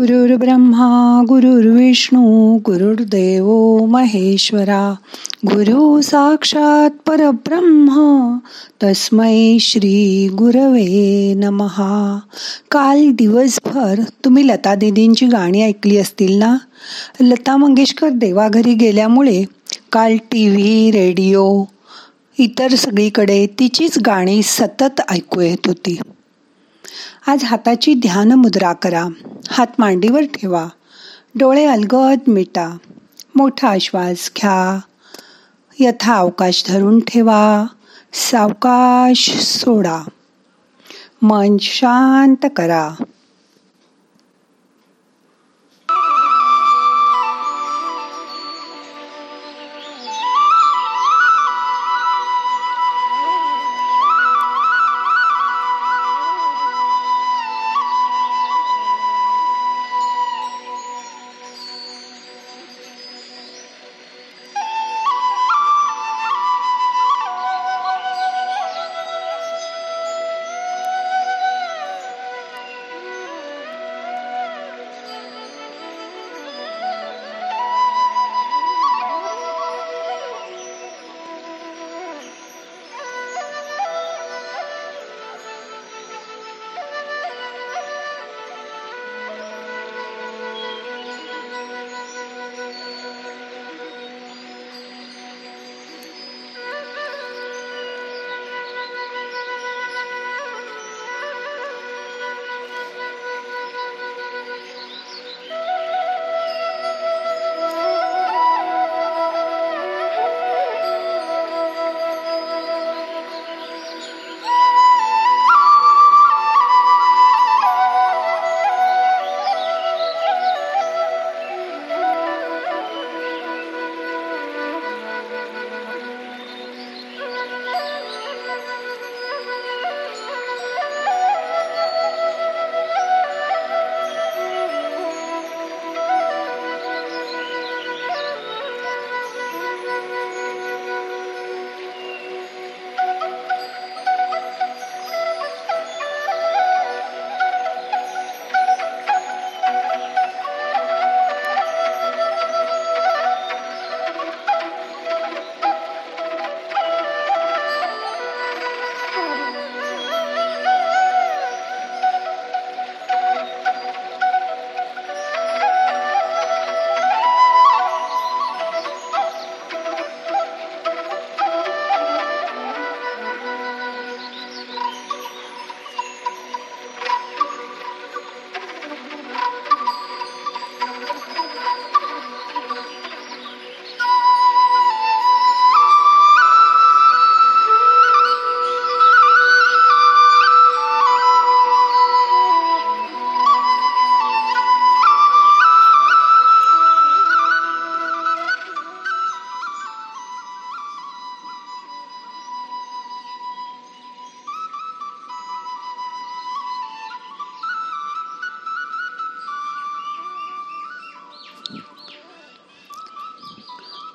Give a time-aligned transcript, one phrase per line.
[0.00, 3.46] गुरुर् ब्रह्मा गुरुर्विष्णू गुरुर्देव
[3.86, 4.94] महेश्वरा
[5.46, 8.36] गुरु साक्षात परब्रह्म
[8.82, 12.18] तस्मै श्री गुरवे नमहा
[12.70, 16.56] काल दिवसभर तुम्ही लता दिदींची गाणी ऐकली असतील ना?
[17.20, 19.44] लता मंगेशकर देवाघरी गेल्यामुळे
[19.92, 21.64] काल टी व्ही रेडिओ
[22.38, 25.98] इतर सगळीकडे तिचीच गाणी सतत ऐकू येत होती.
[27.30, 29.06] आज हाताची ध्यान मुद्रा करा.
[29.50, 30.68] हात मांडीवर ठेवा.
[31.34, 32.76] डोळे अलगद मिटा.
[33.34, 34.80] मोठा श्वास घ्या.
[35.78, 37.64] यथा अवकाश धरून ठेवा.
[38.12, 40.02] सावकाश सोडा.
[41.22, 42.90] मन शांत करा.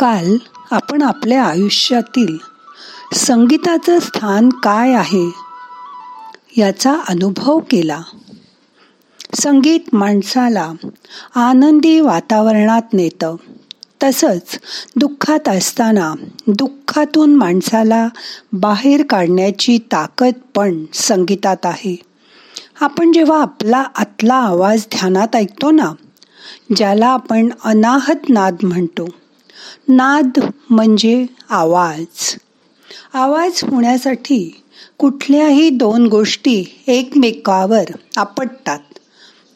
[0.00, 0.36] काल
[0.70, 2.36] आपण आपल्या आयुष्यातील
[3.14, 5.30] संगीताचं स्थान काय आहे
[6.56, 8.00] याचा अनुभव केला.
[9.34, 10.72] संगीत माणसाला
[11.34, 13.36] आनंदी वातावरणात नेतं.
[14.02, 14.58] तसंच
[14.96, 16.14] दुःखात असताना
[16.46, 18.08] दुःखातून माणसाला
[18.52, 21.96] बाहेर काढण्याची ताकद पण संगीतात आहे.
[22.80, 25.92] आपण जेव्हा आपला आतला आवाज ध्यानात ऐकतो ना
[26.76, 29.08] ज्याला आपण अनाहत नाद म्हणतो
[29.88, 32.36] नाद म्हणजे आवाज.
[33.14, 34.62] आवाज होण्यासाठी
[34.98, 37.84] कुठल्याही दोन गोष्टी एकमेकावर
[38.16, 38.78] आपटतात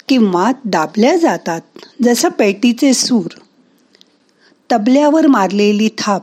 [0.09, 1.61] किंवा दाबल्या जातात
[2.03, 3.39] जसं पेटीचे सूर.
[4.73, 6.23] तबल्यावर मारलेली थाप.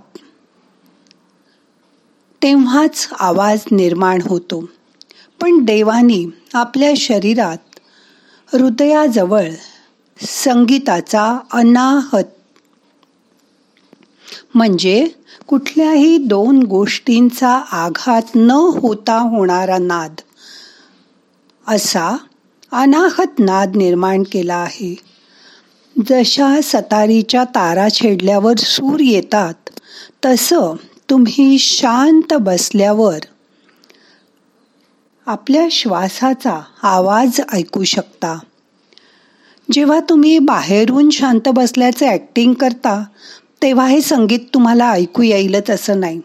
[2.44, 4.69] तेव्हाच आवाज निर्माण होतो.
[5.42, 7.80] पण देवानी आपल्या शरीरात
[8.54, 9.50] हृदयाजवळ
[10.22, 12.24] संगीताचा अनाहत
[14.56, 15.07] म्हणजे
[15.48, 20.16] कुठल्याही दोन गोष्टींचा आघात न होता होणारा नाद.
[21.68, 22.18] असा
[22.72, 24.95] अनाहत नाद निर्माण केला आहे.
[25.95, 29.69] जशा सतारीच्या तारा छेडल्यावर सूर येतात
[30.25, 30.75] तसं
[31.10, 33.19] तुम्ही शांत बसल्यावर
[35.25, 38.39] आपल्या श्वासाचा आवाज ऐकू शकता.
[39.72, 43.04] जेव्हा तुम्ही बाहेरून शांत बसल्याचे ॲक्टिंग करता
[43.62, 46.22] तेव्हा हे संगीत तुम्हाला ऐकू येईलच असं नाही.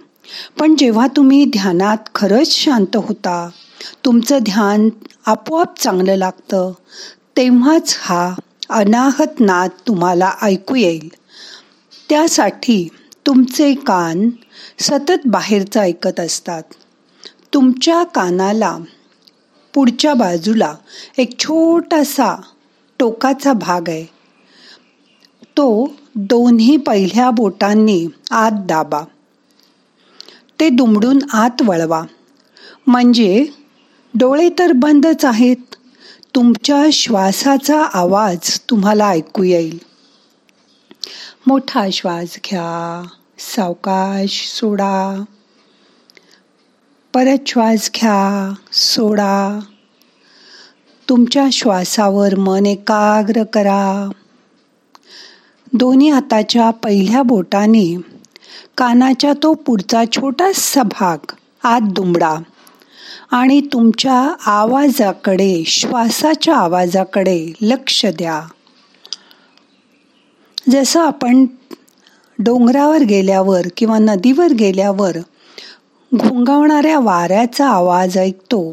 [0.58, 3.48] पण जेव्हा तुम्ही ध्यानात खरंच शांत होता
[4.04, 4.88] तुमचं ध्यान
[5.26, 6.72] आपोआप चांगलं लागतं
[7.36, 8.34] तेव्हाच हा
[8.70, 11.08] अनाहत नाद तुम्हाला ऐकू येईल.
[12.08, 12.88] त्यासाठी
[13.26, 14.30] तुमचे कान
[14.78, 16.62] सतत बाहेरचं ऐकत असतात.
[17.54, 18.78] तुमच्या कानाला
[19.74, 20.74] पुढच्या बाजूला
[21.18, 22.34] एक छोटासा
[22.98, 24.04] टोकाचा भाग आहे.
[25.56, 29.00] तो दोन्ही पहिल्या बोटांनी आत दाबा.
[30.60, 32.02] ते दुमडून आत वळवा.
[32.86, 33.46] म्हणजे
[34.14, 35.56] डोळे तर बंदच आहेत.
[36.34, 39.78] तुमच्या श्वासाचा आवाज तुम्हाला ऐकू येईल.
[41.46, 43.06] मोठा श्वास घ्या.
[43.38, 45.24] सावकाश सोडा.
[47.14, 48.54] परत श्वास घ्या.
[48.72, 49.60] सोडा.
[51.08, 54.10] तुमच्या श्वासावर मन एकाग्र करा.
[55.76, 57.96] दोन्ही हाताच्या पहिल्या बोटाने.
[58.76, 61.32] कानाच्या तो पुढचा छोटासा भाग
[61.64, 62.36] आत दुमडा.
[63.30, 68.42] आणि तुमच्या आवाजाकडे श्वासाच्या आवाजाकडे लक्ष द्या.
[70.70, 71.46] जसं आपण
[72.38, 75.16] डोंगरावर गेल्यावर किंवा नदीवर गेल्यावर
[76.14, 78.72] घोंगावणाऱ्या वाऱ्याचा आवाज ऐकतो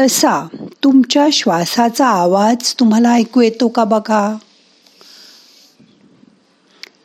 [0.00, 0.46] तसा
[0.84, 4.36] तुमच्या श्वासाचा आवाज तुम्हाला ऐकू येतो का बघा?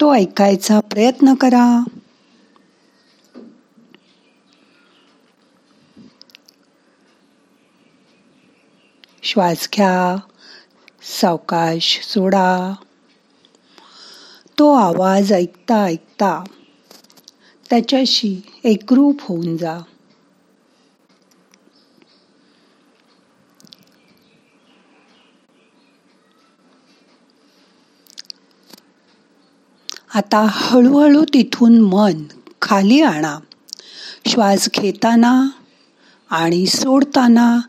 [0.02, 1.84] तो ऐकायचा प्रयत्न करा.
[9.24, 10.16] श्वास घ्या
[11.02, 12.76] सावकाश सोडा.
[14.60, 16.44] तो आवाज ऐकता ऐकता
[17.70, 19.80] त्याच्याशी एकरूप होऊन जा.
[30.18, 32.24] आता हळूहळू तिथून मन
[32.62, 33.38] खाली आणा.
[34.28, 35.48] श्वास घेताना
[36.30, 37.60] आणि सोडताना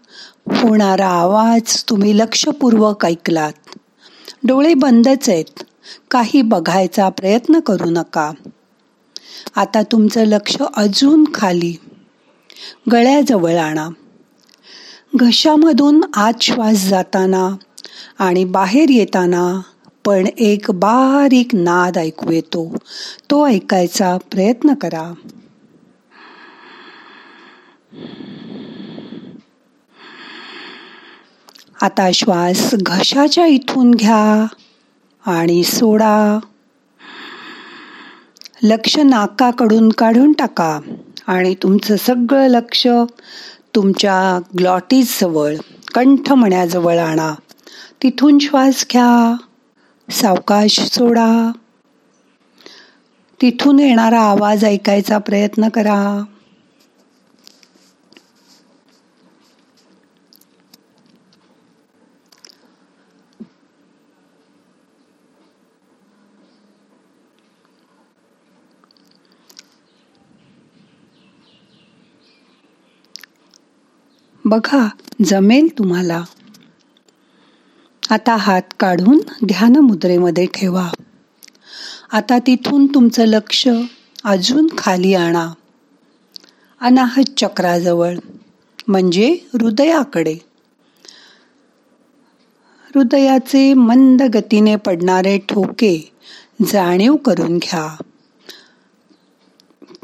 [0.47, 3.53] होणारा आवाज तुम्ही लक्षपूर्वक ऐकलात.
[4.47, 5.63] डोळे बंदच आहेत.
[6.11, 8.31] काही बघायचा प्रयत्न करू नका.
[9.57, 11.75] आता तुमचं लक्ष अजून खाली.
[12.93, 13.89] गळ्याजवळ आणा.
[15.17, 17.57] घशामधून आत श्वास जाताना
[18.19, 19.61] आणि बाहेर येताना
[20.09, 22.77] पण एक बारीक नाद ऐकू येतो.
[23.31, 25.15] तो ऐकायचा प्रयत्न करा.
[31.83, 34.47] आता श्वास घशाच्या इथून घ्या
[35.33, 36.39] आणि सोडा.
[38.63, 40.81] लक्ष नाकाकडून काढून टाका
[41.27, 42.87] आणि तुमचं सगळं लक्ष
[43.75, 45.55] तुमच्या ग्लॉटीज जवळ
[45.95, 47.35] कंठमण्याजवळ आणा.
[48.03, 49.37] तिथून श्वास घ्या.
[50.09, 51.29] सावकाश सोडा.
[53.41, 56.25] तिथून येणारा आवाज ऐकायचा प्रयत्न करा.
[74.45, 74.89] बघा
[75.25, 76.25] जमेल तुम्हाला.
[78.11, 80.91] आता हात काढून ध्यान मुद्रेमध्ये ठेवा.
[82.13, 83.69] आता तिथून तुमचं लक्ष
[84.25, 85.53] अजून खाली आणा.
[86.81, 88.17] अनाहत चक्राजवळ
[88.89, 90.37] म्हणजे हृदयाकडे.
[92.95, 96.13] हृदयाचे मंद गतीने पडणारे ठोके
[96.67, 97.97] जाणीव करून घ्या.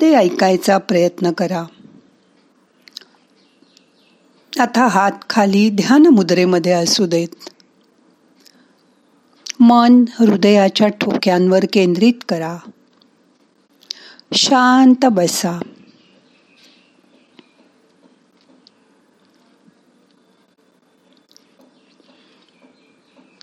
[0.01, 1.65] ते ऐकायचा प्रयत्न करा.
[4.61, 7.51] आता हात खाली ध्यान मुद्रेमध्ये असू देत.
[9.61, 12.59] मन हृदयाच्या ठोक्यांवर केंद्रित करा.
[14.33, 15.61] शांत बसा.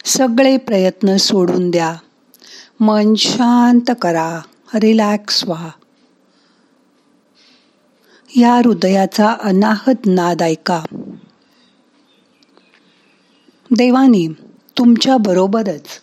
[0.05, 1.95] सगळे प्रयत्न सोडून द्या.
[2.79, 4.39] मन शांत करा.
[4.75, 5.69] रिलॅक्स व्हा.
[8.37, 10.83] या हृदयाचा अनाहत नाद ऐका.
[13.71, 14.27] देवानी
[14.77, 16.00] तुमच्या बरोबरच.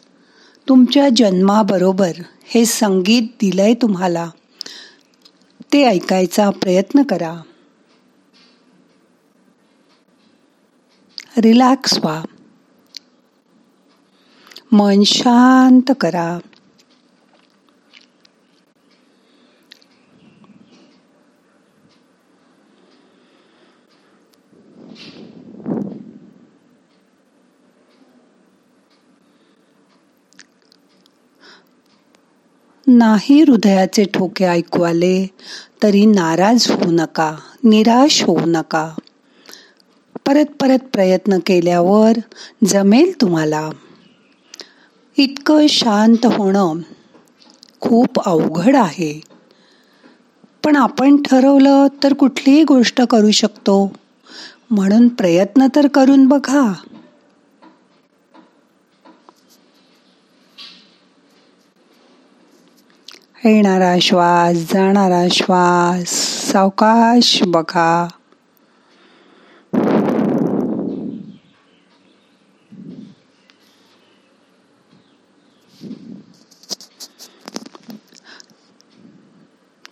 [0.68, 2.12] तुमच्या जन्माबरोबर
[2.44, 4.30] हे संगीत दिलंय तुम्हाला.
[5.72, 7.36] ते ऐकायचा प्रयत्न करा.
[11.38, 12.22] रिलॅक्स व्हा
[14.72, 16.38] मन शांत करा.
[32.90, 35.26] नाही हृदयाचे ठोके ऐकू आले
[35.82, 38.90] तरी नाराज होऊ नका निराश होऊ नका.
[40.26, 42.12] परत परत प्रयत्न केल्यावर
[42.66, 43.70] जमेल तुम्हाला.
[45.16, 46.78] इतकं शांत होणं
[47.80, 49.20] खूप अवघड आहे.
[50.64, 53.92] पण आपण ठरवलं तर कुठलीही गोष्ट करू शकतो
[54.70, 56.72] म्हणून प्रयत्न तर करून बघा.
[63.44, 66.08] येणारा श्वास जाणारा श्वास
[66.52, 68.08] सावकाश बघा.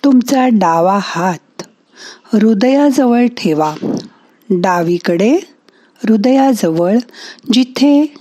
[0.05, 1.63] तुमचा डावा हात
[2.33, 3.75] हृदयाजवळ ठेवा.
[4.51, 5.39] डावीकडे
[6.03, 6.97] हृदयाजवळ
[7.53, 8.15] जिथे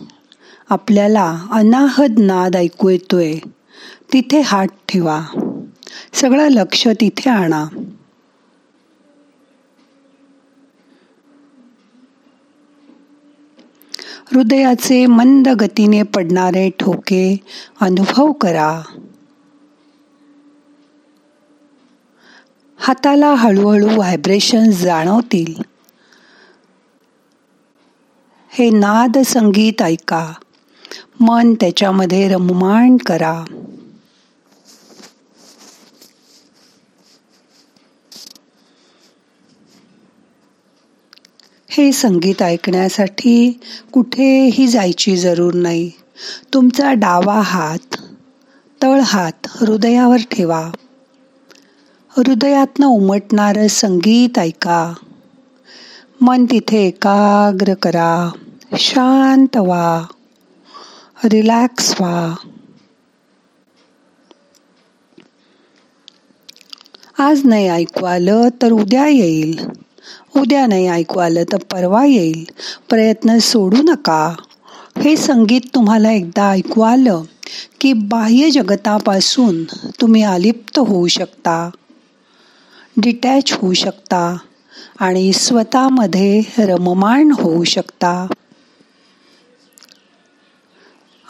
[0.69, 3.35] आपल्याला अनाहद नाद ऐकू येतोय.
[4.13, 5.25] तिथे हात ठेवा.
[6.13, 7.65] सगळं लक्ष तिथे आणा.
[14.31, 17.37] हृदयाचे मंद गतीने पडणारे ठोके
[17.81, 18.81] अनुभव करा.
[22.77, 25.61] हाताला हळूहळू व्हायब्रेशन जाणवतील.
[28.49, 30.33] हे नाद संगीत ऐका.
[31.19, 33.43] मन त्याच्यामध्ये रममाण करा.
[41.77, 43.59] हे संगीत ऐकण्यासाठी
[43.91, 45.91] कुठेही जायची जरूर नाही.
[46.53, 47.95] तुमचा डावा हात
[48.83, 50.71] तळ हात हृदयावर ठेवा.
[52.09, 54.93] हृदयातनं उमटणारं संगीत ऐका.
[56.21, 58.31] मन तिथे एकाग्र करा.
[58.77, 60.03] शांत व्हा.
[61.25, 62.35] रिलॅक्स व्हा.
[67.17, 69.84] आज नाही ऐकू आलं तर उद्या येईल.
[70.35, 72.45] उद्या नाही ऐकू आलं तर परवा येईल.
[72.89, 74.35] प्रयत्न सोडू नका.
[75.03, 77.23] हे संगीत तुम्हाला एकदा ऐकू आलं
[77.81, 79.63] की बाह्य जगतापासून
[80.01, 81.69] तुम्ही अलिप्त होऊ शकता.
[82.97, 84.37] डिटॅच होऊ शकता
[84.99, 88.27] आणि स्वतःमध्ये रममाण होऊ शकता.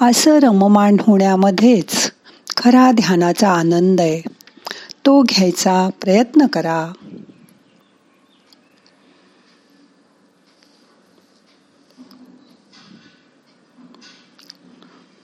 [0.02, 2.12] असं रममाण होण्यामध्येच
[2.58, 4.22] खरा ध्यानाचा आनंद आहे.
[5.06, 6.92] तो घ्यायचा प्रयत्न करा.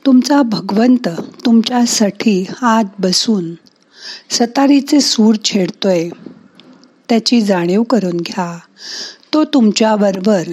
[0.05, 1.09] तुमचा भगवंत
[1.45, 3.53] तुमच्यासाठी आत बसून
[4.29, 6.09] सतारीचे सूर छेडतोय.
[7.09, 8.59] त्याची जाणीव करून घ्या.
[9.33, 10.43] तो तुमच्याबरोबर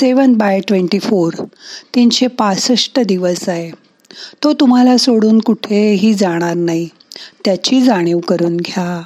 [0.00, 1.32] सेवन बाय ट्वेंटी फोर
[1.94, 3.70] तीनशे पासष्ट दिवस आहे.
[4.42, 6.88] तो तुम्हाला सोडून कुठेही जाणार नाही.
[7.44, 9.02] त्याची जाणीव करून घ्या.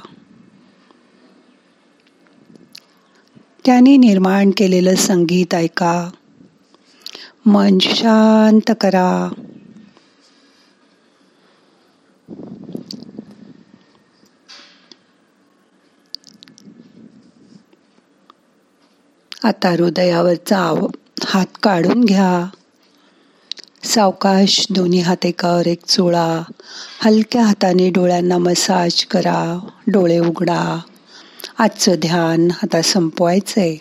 [3.65, 6.09] त्यांनी निर्माण केलेलं संगीत ऐका.
[7.47, 9.29] मन शांत करा.
[19.43, 20.87] आता हृदयावरचा
[21.25, 22.49] हात काढून घ्या.
[23.83, 26.43] सावकाश दोन्ही हात एकावर एक चोळा
[27.01, 29.67] हलक्या हाताने डोळ्यांना मसाज करा.
[29.87, 30.79] डोळे उघडा.
[31.57, 33.75] आजचं ध्यान आता संपवायचंय.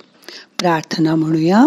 [0.59, 1.67] प्रार्थना म्हणूया.